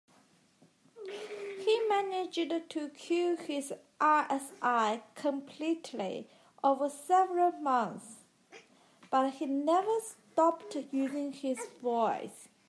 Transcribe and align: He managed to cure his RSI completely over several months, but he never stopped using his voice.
He 1.59 1.87
managed 1.87 2.33
to 2.71 2.89
cure 2.89 3.35
his 3.35 3.71
RSI 3.99 5.03
completely 5.13 6.27
over 6.63 6.89
several 6.89 7.51
months, 7.51 8.25
but 9.11 9.33
he 9.35 9.45
never 9.45 9.99
stopped 9.99 10.75
using 10.91 11.33
his 11.33 11.67
voice. 11.83 12.49